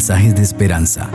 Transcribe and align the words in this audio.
mensajes 0.00 0.34
de 0.34 0.40
esperanza. 0.40 1.10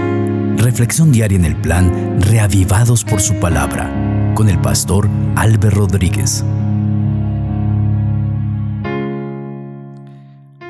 Reflexión 0.58 1.12
diaria 1.12 1.40
en 1.40 1.46
el 1.46 1.56
plan 1.56 2.22
Reavivados 2.22 3.04
por 3.04 3.20
su 3.20 3.34
palabra 3.40 3.92
con 4.36 4.48
el 4.48 4.62
pastor 4.62 5.10
Álvaro 5.36 5.72
Rodríguez. 5.72 6.46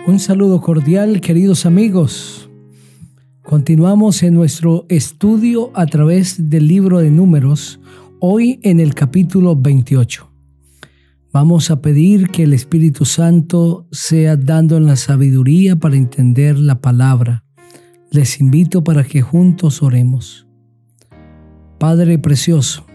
Un 0.07 0.19
saludo 0.19 0.61
cordial, 0.61 1.19
queridos 1.19 1.65
amigos. 1.65 2.49
Continuamos 3.41 4.23
en 4.23 4.35
nuestro 4.35 4.85
estudio 4.87 5.71
a 5.73 5.85
través 5.85 6.49
del 6.49 6.69
libro 6.69 6.99
de 6.99 7.11
números, 7.11 7.81
hoy 8.21 8.61
en 8.63 8.79
el 8.79 8.95
capítulo 8.95 9.57
28. 9.57 10.31
Vamos 11.33 11.69
a 11.69 11.81
pedir 11.81 12.29
que 12.29 12.43
el 12.43 12.53
Espíritu 12.53 13.03
Santo 13.03 13.89
sea 13.91 14.37
dando 14.37 14.79
la 14.79 14.95
sabiduría 14.95 15.75
para 15.75 15.97
entender 15.97 16.57
la 16.57 16.79
palabra. 16.79 17.44
Les 18.15 18.39
invito 18.39 18.81
para 18.81 19.03
que 19.03 19.21
juntos 19.21 19.83
oremos. 19.83 20.47
Padre 21.77 22.17
precioso, 22.17 22.85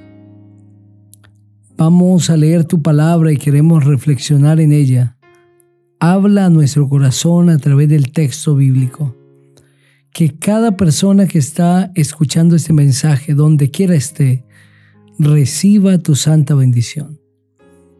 vamos 1.77 2.31
a 2.31 2.39
leer 2.39 2.65
tu 2.65 2.81
palabra 2.81 3.31
y 3.31 3.37
queremos 3.37 3.85
reflexionar 3.85 4.61
en 4.61 4.73
ella. 4.73 5.19
Habla 5.99 6.47
a 6.47 6.49
nuestro 6.49 6.89
corazón 6.89 7.51
a 7.51 7.59
través 7.59 7.91
del 7.91 8.13
texto 8.13 8.55
bíblico. 8.55 9.15
Que 10.11 10.39
cada 10.39 10.79
persona 10.79 11.27
que 11.27 11.39
está 11.39 11.93
escuchando 11.95 12.57
este 12.57 12.73
mensaje, 12.73 13.35
donde 13.35 13.71
quiera 13.71 13.97
esté, 13.97 14.47
reciba 15.19 15.99
tu 15.99 16.15
santa 16.15 16.55
bendición. 16.55 17.21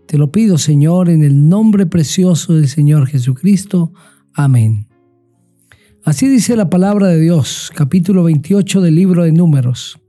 Te 0.07 0.17
lo 0.17 0.33
pido, 0.33 0.57
Señor, 0.57 1.11
en 1.11 1.23
el 1.23 1.51
nombre 1.51 1.85
precioso 1.85 2.55
del 2.55 2.69
Señor 2.69 3.09
Jesucristo. 3.09 3.93
Amén. 4.33 4.90
Así 6.03 6.29
dice 6.29 6.57
la 6.57 6.71
palabra 6.71 7.09
de 7.09 7.21
Dios, 7.21 7.71
capítulo 7.75 8.25
28 8.25 8.81
del 8.81 8.95
libro 8.95 9.25
de 9.25 9.33
Números. 9.33 10.01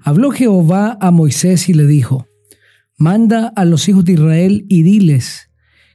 Habló 0.00 0.30
Jehová 0.30 0.96
a 0.98 1.10
Moisés 1.10 1.68
y 1.68 1.74
le 1.74 1.86
dijo, 1.86 2.26
Manda 2.96 3.52
a 3.54 3.66
los 3.66 3.86
hijos 3.86 4.06
de 4.06 4.14
Israel 4.14 4.64
y 4.70 4.82
diles, 4.82 5.50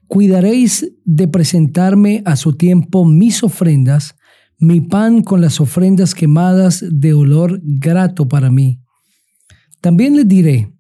Cuidaréis 0.06 0.94
de 1.06 1.28
presentarme 1.28 2.22
a 2.26 2.36
su 2.36 2.54
tiempo 2.54 3.04
mis 3.04 3.42
ofrendas, 3.44 4.16
mi 4.60 4.80
pan 4.80 5.24
con 5.24 5.42
las 5.42 5.60
ofrendas 5.60 6.14
quemadas 6.14 6.86
de 6.92 7.14
olor 7.16 7.60
grato 7.64 8.28
para 8.28 8.52
mí. 8.52 8.80
También 9.82 10.16
les 10.16 10.28
diré, 10.28 10.72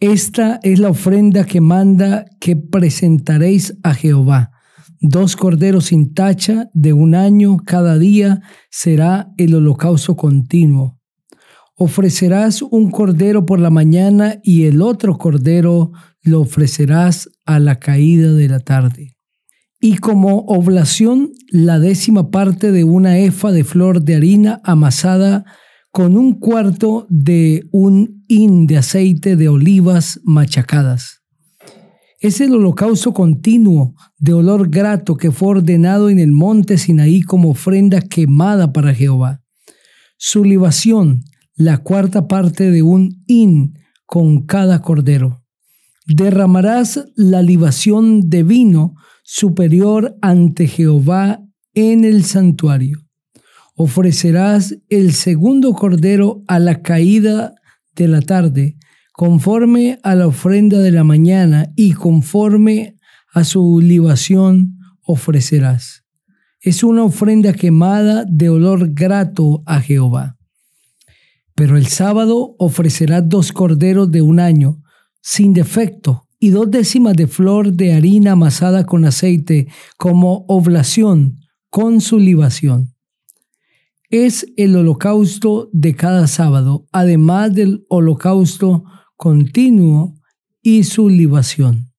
esta 0.00 0.58
es 0.64 0.80
la 0.80 0.90
ofrenda 0.90 1.46
que 1.46 1.60
manda 1.60 2.24
que 2.40 2.56
presentaréis 2.56 3.76
a 3.84 3.94
Jehová. 3.94 4.55
Dos 5.00 5.36
corderos 5.36 5.86
sin 5.86 6.14
tacha 6.14 6.68
de 6.72 6.92
un 6.92 7.14
año 7.14 7.58
cada 7.58 7.98
día 7.98 8.42
será 8.70 9.32
el 9.36 9.54
holocausto 9.54 10.16
continuo. 10.16 10.98
Ofrecerás 11.76 12.62
un 12.62 12.90
cordero 12.90 13.44
por 13.44 13.60
la 13.60 13.70
mañana 13.70 14.40
y 14.42 14.64
el 14.64 14.80
otro 14.80 15.18
cordero 15.18 15.92
lo 16.22 16.40
ofrecerás 16.40 17.28
a 17.44 17.58
la 17.58 17.78
caída 17.78 18.32
de 18.32 18.48
la 18.48 18.60
tarde. 18.60 19.16
Y 19.78 19.98
como 19.98 20.38
oblación, 20.46 21.32
la 21.50 21.78
décima 21.78 22.30
parte 22.30 22.72
de 22.72 22.84
una 22.84 23.18
efa 23.18 23.52
de 23.52 23.62
flor 23.62 24.02
de 24.02 24.16
harina 24.16 24.60
amasada 24.64 25.44
con 25.90 26.16
un 26.16 26.38
cuarto 26.38 27.06
de 27.10 27.68
un 27.72 28.24
hin 28.26 28.66
de 28.66 28.78
aceite 28.78 29.36
de 29.36 29.48
olivas 29.48 30.20
machacadas. 30.24 31.25
Es 32.26 32.40
el 32.40 32.54
holocausto 32.54 33.12
continuo 33.12 33.94
de 34.18 34.32
olor 34.32 34.68
grato 34.68 35.16
que 35.16 35.30
fue 35.30 35.50
ordenado 35.50 36.10
en 36.10 36.18
el 36.18 36.32
monte 36.32 36.76
Sinaí 36.76 37.22
como 37.22 37.50
ofrenda 37.50 38.00
quemada 38.00 38.72
para 38.72 38.92
Jehová. 38.92 39.42
Su 40.18 40.42
libación, 40.42 41.22
la 41.54 41.78
cuarta 41.78 42.26
parte 42.26 42.72
de 42.72 42.82
un 42.82 43.22
hin 43.28 43.78
con 44.06 44.44
cada 44.44 44.82
cordero. 44.82 45.44
Derramarás 46.04 47.04
la 47.14 47.42
libación 47.42 48.28
de 48.28 48.42
vino 48.42 48.96
superior 49.22 50.16
ante 50.20 50.66
Jehová 50.66 51.44
en 51.74 52.02
el 52.02 52.24
santuario 52.24 53.06
ofrecerás 53.76 54.74
el 54.88 55.12
segundo 55.12 55.74
cordero 55.74 56.42
a 56.48 56.58
la 56.58 56.80
caída 56.80 57.54
de 57.94 58.08
la 58.08 58.22
tarde, 58.22 58.78
conforme 59.16 59.98
a 60.02 60.14
la 60.14 60.26
ofrenda 60.26 60.78
de 60.78 60.90
la 60.90 61.02
mañana 61.02 61.72
y 61.74 61.94
conforme 61.94 62.98
a 63.32 63.44
su 63.44 63.80
libación 63.80 64.78
ofrecerás. 65.02 66.04
Es 66.60 66.84
una 66.84 67.04
ofrenda 67.04 67.52
quemada 67.54 68.24
de 68.28 68.50
olor 68.50 68.92
grato 68.92 69.62
a 69.64 69.80
Jehová. 69.80 70.36
Pero 71.54 71.78
el 71.78 71.86
sábado 71.86 72.56
ofrecerás 72.58 73.26
dos 73.26 73.52
corderos 73.52 74.10
de 74.10 74.20
un 74.20 74.38
año, 74.38 74.82
sin 75.22 75.54
defecto, 75.54 76.28
y 76.38 76.50
dos 76.50 76.70
décimas 76.70 77.14
de 77.14 77.26
flor 77.26 77.72
de 77.72 77.94
harina 77.94 78.32
amasada 78.32 78.84
con 78.84 79.06
aceite, 79.06 79.68
como 79.96 80.44
oblación, 80.48 81.38
con 81.70 82.02
su 82.02 82.18
libación 82.18 82.96
es 84.10 84.46
el 84.56 84.76
holocausto 84.76 85.68
de 85.72 85.94
cada 85.94 86.26
sábado, 86.26 86.86
además 86.92 87.54
del 87.54 87.84
holocausto 87.88 88.84
continuo 89.16 90.14
y 90.62 90.84
su 90.84 91.08
libación. 91.08 91.92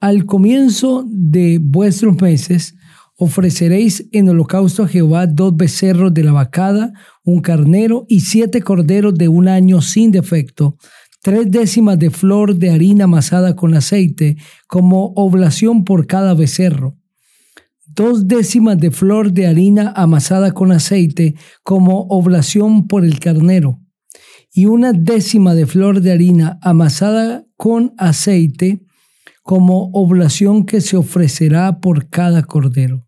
Al 0.00 0.26
comienzo 0.26 1.04
de 1.08 1.58
vuestros 1.60 2.20
meses 2.20 2.74
ofreceréis 3.16 4.06
en 4.12 4.28
holocausto 4.28 4.84
a 4.84 4.88
Jehová 4.88 5.26
dos 5.26 5.56
becerros 5.56 6.14
de 6.14 6.22
la 6.22 6.32
vacada, 6.32 6.92
un 7.24 7.40
carnero 7.40 8.06
y 8.08 8.20
siete 8.20 8.62
corderos 8.62 9.14
de 9.14 9.28
un 9.28 9.48
año 9.48 9.80
sin 9.80 10.12
defecto, 10.12 10.76
tres 11.20 11.50
décimas 11.50 11.98
de 11.98 12.10
flor 12.10 12.56
de 12.56 12.70
harina 12.70 13.04
amasada 13.04 13.56
con 13.56 13.74
aceite 13.74 14.36
como 14.68 15.12
oblación 15.16 15.84
por 15.84 16.06
cada 16.06 16.34
becerro 16.34 16.98
dos 17.98 18.28
décimas 18.28 18.78
de 18.78 18.92
flor 18.92 19.32
de 19.32 19.48
harina 19.48 19.92
amasada 19.96 20.52
con 20.52 20.70
aceite 20.70 21.34
como 21.64 22.02
oblación 22.10 22.86
por 22.86 23.04
el 23.04 23.18
carnero, 23.18 23.80
y 24.58 24.66
una 24.66 24.92
décima 24.92 25.54
de 25.54 25.66
flor 25.66 26.00
de 26.00 26.10
harina 26.10 26.58
amasada 26.62 27.46
con 27.56 27.94
aceite 27.96 28.80
como 29.44 29.88
oblación 29.92 30.66
que 30.66 30.80
se 30.80 30.96
ofrecerá 30.96 31.78
por 31.78 32.08
cada 32.08 32.42
cordero. 32.42 33.06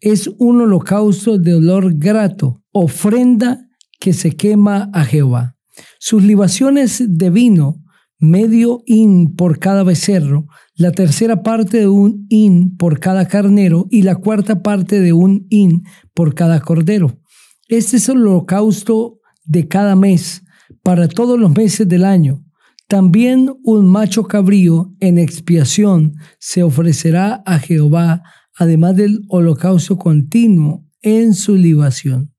Es 0.00 0.30
un 0.38 0.60
holocausto 0.60 1.36
de 1.36 1.54
olor 1.54 1.94
grato, 1.94 2.62
ofrenda 2.70 3.58
que 3.98 4.12
se 4.12 4.36
quema 4.36 4.88
a 4.92 5.04
Jehová. 5.04 5.56
Sus 5.98 6.22
libaciones 6.22 7.02
de 7.08 7.30
vino, 7.30 7.82
medio 8.20 8.84
hin 8.86 9.34
por 9.34 9.58
cada 9.58 9.82
becerro, 9.82 10.46
la 10.76 10.92
tercera 10.92 11.42
parte 11.42 11.78
de 11.78 11.88
un 11.88 12.24
hin 12.28 12.76
por 12.76 13.00
cada 13.00 13.26
carnero 13.26 13.88
y 13.90 14.02
la 14.02 14.14
cuarta 14.14 14.62
parte 14.62 15.00
de 15.00 15.12
un 15.12 15.44
hin 15.50 15.82
por 16.14 16.36
cada 16.36 16.60
cordero. 16.60 17.18
Este 17.66 17.96
es 17.96 18.08
el 18.08 18.18
holocausto 18.18 19.18
de 19.44 19.66
cada 19.66 19.96
mes 19.96 20.44
para 20.88 21.06
todos 21.06 21.38
los 21.38 21.54
meses 21.54 21.86
del 21.86 22.02
año. 22.02 22.42
También 22.86 23.54
un 23.62 23.84
macho 23.86 24.24
cabrío 24.24 24.94
en 25.00 25.18
expiación 25.18 26.14
se 26.38 26.62
ofrecerá 26.62 27.42
a 27.44 27.58
Jehová, 27.58 28.22
además 28.56 28.96
del 28.96 29.20
holocausto 29.28 29.98
continuo 29.98 30.86
en 31.02 31.34
su 31.34 31.56
libación. 31.56 32.32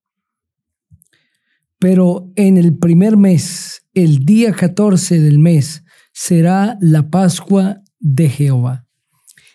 Pero 1.78 2.32
en 2.36 2.58
el 2.58 2.76
primer 2.76 3.18
mes, 3.18 3.84
el 3.94 4.26
día 4.26 4.52
14 4.52 5.20
del 5.20 5.38
mes, 5.38 5.84
será 6.12 6.76
la 6.82 7.12
Pascua 7.12 7.84
de 8.00 8.30
Jehová. 8.30 8.88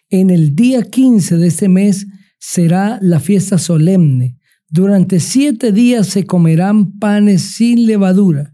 En 0.08 0.30
el 0.30 0.54
día 0.54 0.82
15 0.84 1.36
de 1.38 1.48
este 1.48 1.68
mes 1.68 2.06
será 2.38 3.00
la 3.02 3.18
fiesta 3.18 3.58
solemne. 3.58 4.38
Durante 4.68 5.18
siete 5.18 5.72
días 5.72 6.06
se 6.06 6.26
comerán 6.26 6.96
panes 7.00 7.56
sin 7.56 7.86
levadura. 7.86 8.53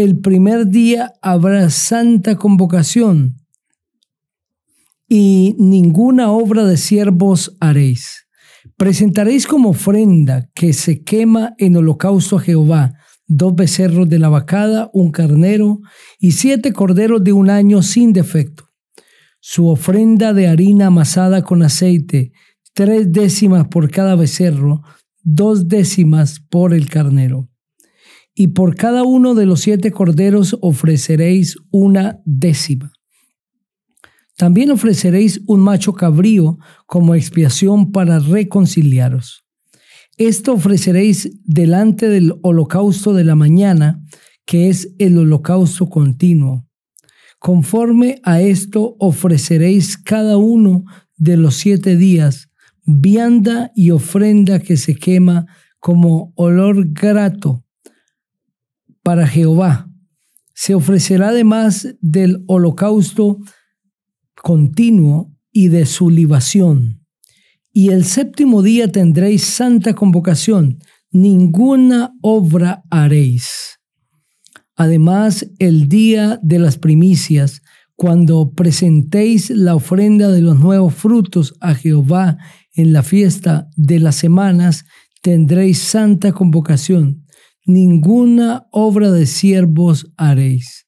El 0.00 0.20
primer 0.20 0.68
día 0.68 1.12
habrá 1.22 1.70
santa 1.70 2.36
convocación 2.36 3.34
y 5.08 5.56
ninguna 5.58 6.30
obra 6.30 6.64
de 6.64 6.76
siervos 6.76 7.56
haréis. 7.58 8.28
Presentaréis 8.76 9.48
como 9.48 9.70
ofrenda 9.70 10.48
que 10.54 10.72
se 10.72 11.02
quema 11.02 11.54
en 11.58 11.74
holocausto 11.74 12.36
a 12.36 12.40
Jehová 12.40 12.94
dos 13.26 13.56
becerros 13.56 14.08
de 14.08 14.20
la 14.20 14.28
vacada, 14.28 14.88
un 14.92 15.10
carnero 15.10 15.80
y 16.20 16.30
siete 16.30 16.72
corderos 16.72 17.24
de 17.24 17.32
un 17.32 17.50
año 17.50 17.82
sin 17.82 18.12
defecto 18.12 18.68
su 19.40 19.66
ofrenda 19.66 20.32
de 20.32 20.46
harina 20.46 20.86
amasada 20.86 21.42
con 21.42 21.64
aceite, 21.64 22.30
tres 22.72 23.10
décimas 23.10 23.66
por 23.66 23.90
cada 23.90 24.14
becerro, 24.14 24.82
dos 25.24 25.66
décimas 25.66 26.38
por 26.38 26.72
el 26.72 26.88
carnero. 26.88 27.47
Y 28.40 28.46
por 28.46 28.76
cada 28.76 29.02
uno 29.02 29.34
de 29.34 29.46
los 29.46 29.62
siete 29.62 29.90
corderos 29.90 30.56
ofreceréis 30.60 31.56
una 31.72 32.20
décima. 32.24 32.92
También 34.36 34.70
ofreceréis 34.70 35.40
un 35.48 35.58
macho 35.58 35.92
cabrío 35.92 36.56
como 36.86 37.16
expiación 37.16 37.90
para 37.90 38.20
reconciliaros. 38.20 39.44
Esto 40.18 40.52
ofreceréis 40.52 41.32
delante 41.46 42.08
del 42.08 42.34
holocausto 42.42 43.12
de 43.12 43.24
la 43.24 43.34
mañana, 43.34 44.04
que 44.46 44.68
es 44.68 44.94
el 45.00 45.18
holocausto 45.18 45.88
continuo. 45.88 46.64
Conforme 47.40 48.20
a 48.22 48.40
esto 48.40 48.94
ofreceréis 49.00 49.98
cada 49.98 50.36
uno 50.36 50.84
de 51.16 51.36
los 51.36 51.56
siete 51.56 51.96
días 51.96 52.50
vianda 52.86 53.72
y 53.74 53.90
ofrenda 53.90 54.60
que 54.60 54.76
se 54.76 54.94
quema 54.94 55.46
como 55.80 56.32
olor 56.36 56.92
grato 56.92 57.64
para 59.08 59.26
Jehová. 59.26 59.88
Se 60.52 60.74
ofrecerá 60.74 61.30
además 61.30 61.96
del 62.02 62.44
holocausto 62.46 63.38
continuo 64.42 65.32
y 65.50 65.68
de 65.68 65.86
su 65.86 66.10
libación. 66.10 67.06
Y 67.72 67.88
el 67.88 68.04
séptimo 68.04 68.60
día 68.60 68.92
tendréis 68.92 69.44
santa 69.44 69.94
convocación, 69.94 70.80
ninguna 71.10 72.12
obra 72.20 72.82
haréis. 72.90 73.78
Además, 74.76 75.46
el 75.58 75.88
día 75.88 76.38
de 76.42 76.58
las 76.58 76.76
primicias, 76.76 77.62
cuando 77.96 78.52
presentéis 78.52 79.48
la 79.48 79.74
ofrenda 79.74 80.28
de 80.28 80.42
los 80.42 80.60
nuevos 80.60 80.92
frutos 80.92 81.54
a 81.62 81.74
Jehová 81.74 82.36
en 82.74 82.92
la 82.92 83.02
fiesta 83.02 83.70
de 83.74 84.00
las 84.00 84.16
semanas, 84.16 84.84
tendréis 85.22 85.78
santa 85.78 86.32
convocación. 86.32 87.24
Ninguna 87.68 88.66
obra 88.72 89.10
de 89.12 89.26
siervos 89.26 90.10
haréis. 90.16 90.86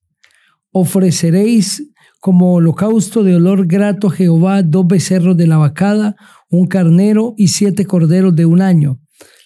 Ofreceréis 0.72 1.86
como 2.20 2.54
holocausto 2.54 3.22
de 3.22 3.36
olor 3.36 3.66
grato 3.66 4.06
a 4.06 4.12
Jehová 4.12 4.62
dos 4.62 4.86
becerros 4.86 5.36
de 5.36 5.46
la 5.46 5.58
vacada, 5.58 6.16
un 6.48 6.66
carnero 6.66 7.34
y 7.36 7.48
siete 7.48 7.84
corderos 7.84 8.34
de 8.34 8.46
un 8.46 8.62
año. 8.62 8.98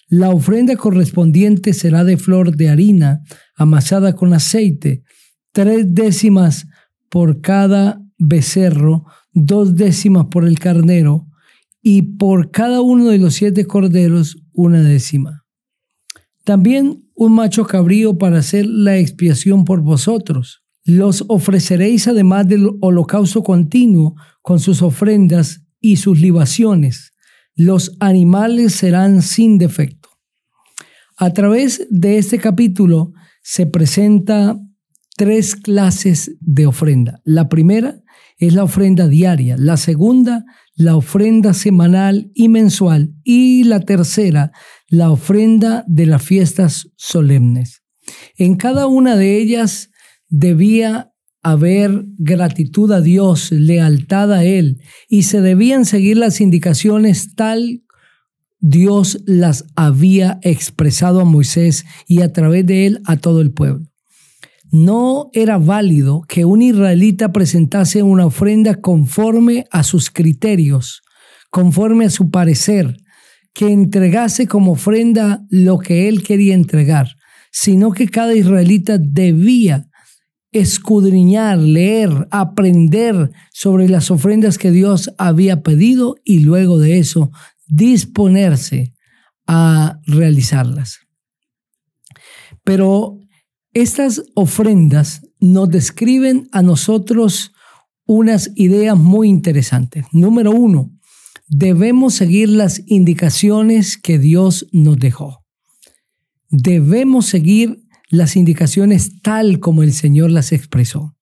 La 0.07 0.29
ofrenda 0.29 0.77
correspondiente 0.77 1.73
será 1.73 2.05
de 2.05 2.15
flor 2.15 2.55
de 2.55 2.69
harina 2.69 3.19
amasada 3.57 4.13
con 4.13 4.33
aceite, 4.33 5.03
tres 5.51 5.93
décimas 5.93 6.67
por 7.09 7.41
cada 7.41 8.01
becerro, 8.17 9.03
dos 9.33 9.75
décimas 9.75 10.27
por 10.31 10.47
el 10.47 10.57
carnero, 10.57 11.27
y 11.81 12.01
por 12.17 12.49
cada 12.49 12.79
uno 12.79 13.09
de 13.09 13.17
los 13.17 13.33
siete 13.33 13.65
corderos 13.65 14.37
una 14.53 14.81
décima. 14.81 15.44
También 16.45 17.09
un 17.15 17.33
macho 17.33 17.65
cabrío 17.65 18.19
para 18.19 18.37
hacer 18.37 18.67
la 18.67 18.97
expiación 18.97 19.65
por 19.65 19.81
vosotros. 19.81 20.63
Los 20.83 21.25
ofreceréis 21.27 22.07
además 22.07 22.47
del 22.47 22.69
holocausto 22.81 23.41
continuo 23.41 24.15
con 24.43 24.59
sus 24.59 24.83
ofrendas 24.83 25.63
y 25.81 25.97
sus 25.97 26.21
libaciones. 26.21 27.13
Los 27.55 27.97
animales 27.99 28.73
serán 28.73 29.23
sin 29.23 29.57
defecto. 29.57 30.09
A 31.17 31.33
través 31.33 31.87
de 31.89 32.19
este 32.19 32.37
capítulo 32.37 33.13
se 33.41 33.65
presenta 33.65 34.59
tres 35.17 35.55
clases 35.55 36.37
de 36.41 36.67
ofrenda. 36.67 37.21
La 37.23 37.49
primera 37.49 38.03
es 38.37 38.53
la 38.53 38.65
ofrenda 38.65 39.07
diaria, 39.07 39.55
la 39.57 39.77
segunda 39.77 40.45
la 40.75 40.97
ofrenda 40.97 41.53
semanal 41.53 42.31
y 42.35 42.49
mensual 42.49 43.13
y 43.23 43.63
la 43.63 43.79
tercera, 43.79 44.51
la 44.87 45.11
ofrenda 45.11 45.83
de 45.87 46.05
las 46.05 46.23
fiestas 46.23 46.89
solemnes. 46.95 47.81
En 48.37 48.55
cada 48.55 48.87
una 48.87 49.15
de 49.15 49.37
ellas 49.37 49.89
debía 50.29 51.11
haber 51.41 52.05
gratitud 52.17 52.91
a 52.91 53.01
Dios, 53.01 53.51
lealtad 53.51 54.33
a 54.33 54.43
Él, 54.43 54.81
y 55.07 55.23
se 55.23 55.41
debían 55.41 55.85
seguir 55.85 56.17
las 56.17 56.41
indicaciones 56.41 57.35
tal 57.35 57.83
Dios 58.67 59.19
las 59.27 59.65
había 59.75 60.39
expresado 60.41 61.21
a 61.21 61.25
Moisés 61.25 61.85
y 62.07 62.21
a 62.21 62.33
través 62.33 62.65
de 62.65 62.87
él 62.87 63.01
a 63.05 63.17
todo 63.17 63.41
el 63.41 63.51
pueblo. 63.51 63.85
No 64.71 65.29
era 65.33 65.59
válido 65.59 66.23
que 66.27 66.45
un 66.45 66.63
israelita 66.63 67.31
presentase 67.31 68.01
una 68.01 68.25
ofrenda 68.25 68.81
conforme 68.81 69.67
a 69.69 69.83
sus 69.83 70.09
criterios, 70.09 71.03
conforme 71.51 72.05
a 72.05 72.09
su 72.09 72.31
parecer, 72.31 72.97
que 73.55 73.71
entregase 73.71 74.47
como 74.47 74.73
ofrenda 74.73 75.45
lo 75.49 75.79
que 75.79 76.09
él 76.09 76.23
quería 76.23 76.53
entregar, 76.53 77.07
sino 77.51 77.91
que 77.91 78.09
cada 78.09 78.35
israelita 78.35 78.97
debía 78.99 79.87
escudriñar, 80.51 81.57
leer, 81.57 82.27
aprender 82.31 83.31
sobre 83.51 83.87
las 83.87 84.11
ofrendas 84.11 84.57
que 84.57 84.71
Dios 84.71 85.13
había 85.17 85.63
pedido 85.63 86.15
y 86.25 86.39
luego 86.39 86.77
de 86.79 86.99
eso 86.99 87.31
disponerse 87.67 88.93
a 89.47 89.99
realizarlas. 90.05 90.99
Pero 92.63 93.19
estas 93.73 94.21
ofrendas 94.33 95.21
nos 95.39 95.69
describen 95.69 96.49
a 96.51 96.61
nosotros 96.61 97.53
unas 98.05 98.51
ideas 98.55 98.97
muy 98.97 99.29
interesantes. 99.29 100.05
Número 100.11 100.51
uno, 100.51 100.91
debemos 101.47 102.15
seguir 102.15 102.49
las 102.49 102.81
indicaciones 102.87 103.97
que 103.97 104.19
Dios 104.19 104.67
nos 104.71 104.97
dejó. 104.97 105.43
Debemos 106.49 107.25
seguir 107.25 107.81
las 108.09 108.35
indicaciones 108.35 109.21
tal 109.21 109.59
como 109.59 109.83
el 109.83 109.93
Señor 109.93 110.31
las 110.31 110.51
expresó. 110.51 111.15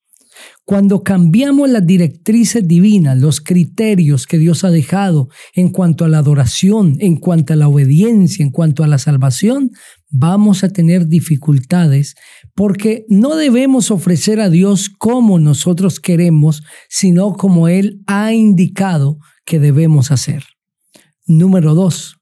Cuando 0.65 1.03
cambiamos 1.03 1.69
las 1.69 1.85
directrices 1.85 2.67
divinas, 2.67 3.17
los 3.17 3.41
criterios 3.41 4.25
que 4.25 4.37
Dios 4.37 4.63
ha 4.63 4.71
dejado 4.71 5.27
en 5.53 5.69
cuanto 5.69 6.05
a 6.05 6.07
la 6.07 6.19
adoración, 6.19 6.95
en 6.99 7.17
cuanto 7.17 7.53
a 7.53 7.55
la 7.55 7.67
obediencia, 7.67 8.43
en 8.43 8.51
cuanto 8.51 8.83
a 8.83 8.87
la 8.87 8.97
salvación, 8.97 9.71
vamos 10.09 10.63
a 10.63 10.69
tener 10.69 11.07
dificultades 11.07 12.15
porque 12.55 13.05
no 13.09 13.35
debemos 13.35 13.91
ofrecer 13.91 14.39
a 14.39 14.49
Dios 14.49 14.89
como 14.89 15.37
nosotros 15.37 15.99
queremos, 15.99 16.63
sino 16.89 17.33
como 17.33 17.67
Él 17.67 18.01
ha 18.07 18.33
indicado 18.33 19.19
que 19.45 19.59
debemos 19.59 20.11
hacer. 20.11 20.43
Número 21.25 21.73
dos, 21.73 22.17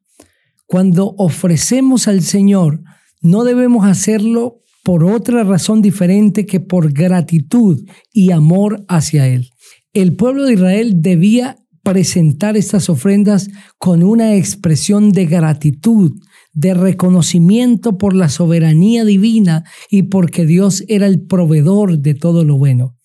cuando 0.66 1.16
ofrecemos 1.18 2.08
al 2.08 2.22
Señor, 2.22 2.82
no 3.22 3.44
debemos 3.44 3.86
hacerlo 3.86 4.62
por 4.84 5.04
otra 5.04 5.44
razón 5.44 5.82
diferente 5.82 6.46
que 6.46 6.60
por 6.60 6.92
gratitud 6.92 7.86
y 8.12 8.32
amor 8.32 8.84
hacia 8.88 9.28
Él. 9.28 9.50
El 9.94 10.16
pueblo 10.16 10.46
de 10.46 10.54
Israel 10.54 11.02
debía 11.02 11.58
presentar 11.84 12.58
estas 12.58 12.90
ofrendas 12.90 13.50
con 13.78 14.04
una 14.04 14.36
expresión 14.36 15.12
de 15.12 15.26
gratitud, 15.26 16.14
de 16.54 16.74
reconocimiento 16.74 17.98
por 17.98 18.16
la 18.16 18.30
soberanía 18.30 19.04
divina 19.06 19.64
y 19.90 20.04
porque 20.04 20.46
Dios 20.46 20.84
era 20.88 21.08
el 21.08 21.22
proveedor 21.22 22.00
de 22.00 22.14
todo 22.14 22.46
lo 22.46 22.58
bueno. 22.58 22.96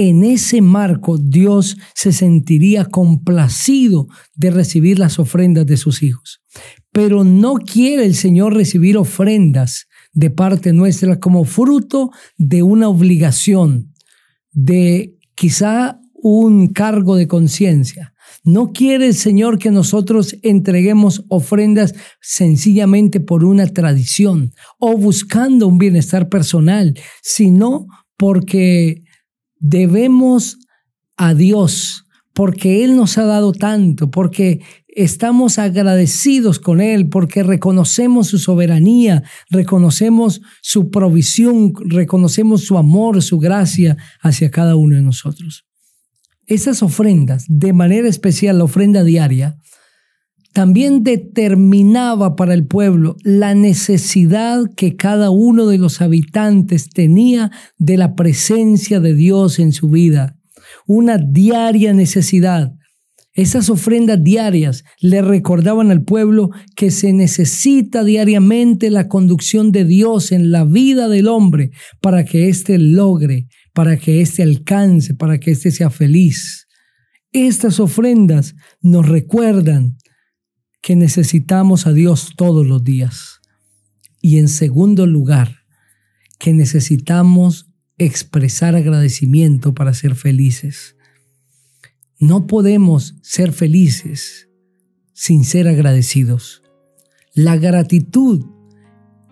En 0.00 0.22
ese 0.22 0.62
marco 0.62 1.18
Dios 1.18 1.76
se 1.92 2.12
sentiría 2.12 2.84
complacido 2.84 4.06
de 4.36 4.52
recibir 4.52 5.00
las 5.00 5.18
ofrendas 5.18 5.66
de 5.66 5.76
sus 5.76 6.04
hijos. 6.04 6.40
Pero 6.92 7.24
no 7.24 7.56
quiere 7.56 8.06
el 8.06 8.14
Señor 8.14 8.54
recibir 8.54 8.96
ofrendas 8.96 9.88
de 10.12 10.30
parte 10.30 10.72
nuestra 10.72 11.18
como 11.18 11.44
fruto 11.44 12.10
de 12.36 12.62
una 12.62 12.88
obligación, 12.88 13.92
de 14.52 15.16
quizá 15.34 15.98
un 16.14 16.68
cargo 16.68 17.16
de 17.16 17.26
conciencia. 17.26 18.14
No 18.44 18.72
quiere 18.72 19.08
el 19.08 19.14
Señor 19.14 19.58
que 19.58 19.72
nosotros 19.72 20.36
entreguemos 20.42 21.24
ofrendas 21.28 21.96
sencillamente 22.20 23.18
por 23.18 23.44
una 23.44 23.66
tradición 23.66 24.52
o 24.78 24.96
buscando 24.96 25.66
un 25.66 25.78
bienestar 25.78 26.28
personal, 26.28 26.96
sino 27.20 27.88
porque 28.16 29.02
debemos 29.60 30.58
a 31.16 31.34
Dios, 31.34 32.04
porque 32.32 32.84
Él 32.84 32.96
nos 32.96 33.18
ha 33.18 33.24
dado 33.24 33.52
tanto, 33.52 34.10
porque 34.10 34.60
estamos 34.88 35.58
agradecidos 35.58 36.58
con 36.58 36.80
Él 36.80 37.08
porque 37.08 37.42
reconocemos 37.42 38.28
su 38.28 38.38
soberanía, 38.38 39.22
reconocemos 39.50 40.40
su 40.60 40.90
provisión, 40.90 41.72
reconocemos 41.84 42.64
su 42.64 42.78
amor, 42.78 43.22
su 43.22 43.38
gracia 43.38 43.96
hacia 44.20 44.50
cada 44.50 44.76
uno 44.76 44.96
de 44.96 45.02
nosotros. 45.02 45.64
Esas 46.46 46.82
ofrendas, 46.82 47.44
de 47.48 47.72
manera 47.72 48.08
especial 48.08 48.58
la 48.58 48.64
ofrenda 48.64 49.04
diaria, 49.04 49.58
también 50.52 51.04
determinaba 51.04 52.36
para 52.36 52.54
el 52.54 52.66
pueblo 52.66 53.16
la 53.22 53.54
necesidad 53.54 54.64
que 54.76 54.96
cada 54.96 55.30
uno 55.30 55.66
de 55.66 55.78
los 55.78 56.00
habitantes 56.00 56.88
tenía 56.88 57.50
de 57.78 57.96
la 57.96 58.14
presencia 58.14 59.00
de 59.00 59.14
Dios 59.14 59.58
en 59.58 59.72
su 59.72 59.88
vida, 59.88 60.36
una 60.86 61.18
diaria 61.18 61.92
necesidad 61.92 62.72
esas 63.38 63.70
ofrendas 63.70 64.18
diarias 64.24 64.82
le 65.00 65.22
recordaban 65.22 65.92
al 65.92 66.02
pueblo 66.02 66.50
que 66.74 66.90
se 66.90 67.12
necesita 67.12 68.02
diariamente 68.02 68.90
la 68.90 69.06
conducción 69.06 69.70
de 69.70 69.84
Dios 69.84 70.32
en 70.32 70.50
la 70.50 70.64
vida 70.64 71.08
del 71.08 71.28
hombre 71.28 71.70
para 72.00 72.24
que 72.24 72.48
éste 72.48 72.78
logre, 72.78 73.46
para 73.74 73.96
que 73.96 74.22
éste 74.22 74.42
alcance, 74.42 75.14
para 75.14 75.38
que 75.38 75.52
éste 75.52 75.70
sea 75.70 75.88
feliz. 75.88 76.66
Estas 77.30 77.78
ofrendas 77.78 78.56
nos 78.82 79.08
recuerdan 79.08 79.98
que 80.80 80.96
necesitamos 80.96 81.86
a 81.86 81.92
Dios 81.92 82.34
todos 82.36 82.66
los 82.66 82.84
días. 82.84 83.40
Y 84.20 84.38
en 84.38 84.48
segundo 84.48 85.06
lugar, 85.06 85.64
que 86.38 86.52
necesitamos 86.52 87.68
expresar 87.98 88.76
agradecimiento 88.76 89.74
para 89.74 89.92
ser 89.92 90.14
felices. 90.14 90.96
No 92.18 92.46
podemos 92.46 93.16
ser 93.22 93.52
felices 93.52 94.48
sin 95.12 95.44
ser 95.44 95.66
agradecidos. 95.66 96.62
La 97.34 97.56
gratitud 97.56 98.44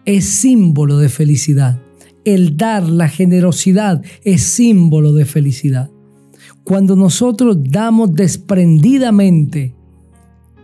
es 0.04 0.24
símbolo 0.24 0.98
de 0.98 1.08
felicidad. 1.08 1.80
El 2.24 2.56
dar, 2.56 2.88
la 2.88 3.08
generosidad 3.08 4.02
es 4.24 4.42
símbolo 4.42 5.12
de 5.12 5.24
felicidad. 5.24 5.90
Cuando 6.64 6.96
nosotros 6.96 7.58
damos 7.62 8.14
desprendidamente, 8.14 9.75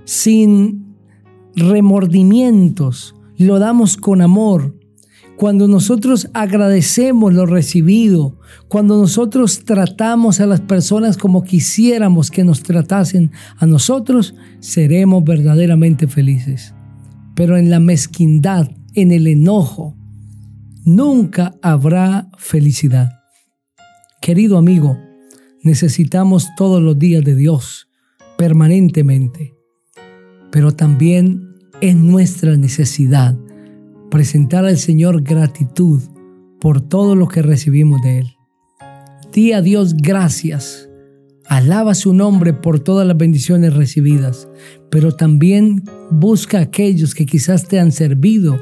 sin 0.04 0.96
remordimientos, 1.54 3.14
lo 3.36 3.58
damos 3.58 3.96
con 3.96 4.22
amor, 4.22 4.74
cuando 5.36 5.66
nosotros 5.66 6.28
agradecemos 6.34 7.34
lo 7.34 7.46
recibido, 7.46 8.38
cuando 8.68 8.96
nosotros 8.96 9.64
tratamos 9.64 10.40
a 10.40 10.46
las 10.46 10.60
personas 10.60 11.16
como 11.16 11.42
quisiéramos 11.42 12.30
que 12.30 12.44
nos 12.44 12.62
tratasen 12.62 13.32
a 13.56 13.66
nosotros, 13.66 14.36
seremos 14.60 15.24
verdaderamente 15.24 16.06
felices. 16.06 16.74
Pero 17.34 17.56
en 17.56 17.70
la 17.70 17.80
mezquindad, 17.80 18.70
en 18.94 19.10
el 19.10 19.26
enojo, 19.26 19.96
nunca 20.84 21.54
habrá 21.60 22.28
felicidad. 22.38 23.10
Querido 24.20 24.58
amigo, 24.58 24.96
necesitamos 25.64 26.50
todos 26.56 26.80
los 26.80 26.96
días 26.98 27.24
de 27.24 27.34
Dios, 27.34 27.88
permanentemente, 28.38 29.54
pero 30.52 30.70
también 30.72 31.56
es 31.80 31.96
nuestra 31.96 32.56
necesidad 32.56 33.36
presentar 34.10 34.66
al 34.66 34.76
Señor 34.76 35.22
gratitud 35.22 36.02
por 36.60 36.82
todo 36.82 37.16
lo 37.16 37.26
que 37.26 37.42
recibimos 37.42 38.00
de 38.02 38.18
Él. 38.20 38.36
Di 39.32 39.52
a 39.52 39.62
Dios 39.62 39.94
gracias. 39.96 40.88
Alaba 41.46 41.94
su 41.94 42.12
nombre 42.12 42.52
por 42.52 42.78
todas 42.78 43.06
las 43.06 43.16
bendiciones 43.16 43.74
recibidas, 43.74 44.48
pero 44.90 45.12
también 45.12 45.82
busca 46.10 46.58
a 46.58 46.62
aquellos 46.62 47.14
que 47.14 47.26
quizás 47.26 47.66
te 47.66 47.80
han 47.80 47.90
servido, 47.90 48.60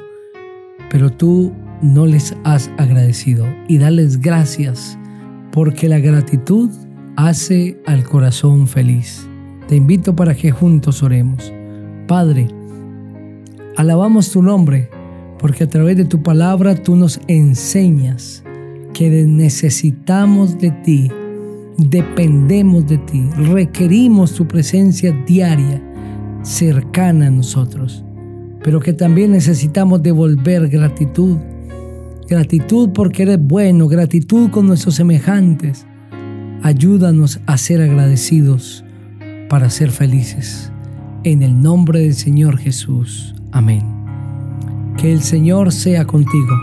pero 0.90 1.10
tú 1.10 1.52
no 1.82 2.06
les 2.06 2.34
has 2.44 2.70
agradecido 2.78 3.46
y 3.68 3.78
dales 3.78 4.20
gracias, 4.20 4.96
porque 5.52 5.88
la 5.88 5.98
gratitud 5.98 6.70
hace 7.16 7.80
al 7.84 8.04
corazón 8.04 8.68
feliz. 8.68 9.28
Te 9.68 9.76
invito 9.76 10.14
para 10.14 10.34
que 10.34 10.52
juntos 10.52 11.02
oremos. 11.02 11.52
Padre, 12.10 12.48
alabamos 13.76 14.32
tu 14.32 14.42
nombre 14.42 14.90
porque 15.38 15.62
a 15.62 15.68
través 15.68 15.96
de 15.96 16.04
tu 16.04 16.24
palabra 16.24 16.74
tú 16.74 16.96
nos 16.96 17.20
enseñas 17.28 18.42
que 18.92 19.08
necesitamos 19.28 20.58
de 20.58 20.72
ti, 20.72 21.08
dependemos 21.78 22.88
de 22.88 22.98
ti, 22.98 23.30
requerimos 23.52 24.34
tu 24.34 24.48
presencia 24.48 25.12
diaria, 25.24 25.80
cercana 26.42 27.28
a 27.28 27.30
nosotros, 27.30 28.04
pero 28.64 28.80
que 28.80 28.92
también 28.92 29.30
necesitamos 29.30 30.02
devolver 30.02 30.68
gratitud, 30.68 31.36
gratitud 32.28 32.88
porque 32.92 33.22
eres 33.22 33.38
bueno, 33.40 33.86
gratitud 33.86 34.50
con 34.50 34.66
nuestros 34.66 34.96
semejantes. 34.96 35.86
Ayúdanos 36.64 37.40
a 37.46 37.56
ser 37.56 37.80
agradecidos 37.80 38.84
para 39.48 39.70
ser 39.70 39.92
felices. 39.92 40.69
En 41.22 41.42
el 41.42 41.60
nombre 41.60 42.00
del 42.00 42.14
Señor 42.14 42.56
Jesús. 42.56 43.34
Amén. 43.52 43.82
Que 44.96 45.12
el 45.12 45.20
Señor 45.20 45.70
sea 45.70 46.06
contigo. 46.06 46.56